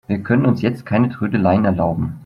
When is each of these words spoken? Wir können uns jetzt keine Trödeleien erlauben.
Wir 0.07 0.17
können 0.23 0.45
uns 0.47 0.63
jetzt 0.63 0.83
keine 0.87 1.09
Trödeleien 1.09 1.63
erlauben. 1.63 2.17